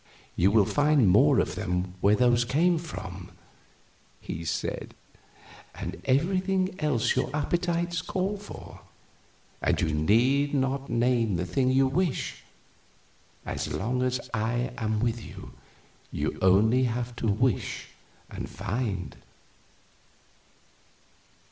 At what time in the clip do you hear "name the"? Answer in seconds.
10.89-11.45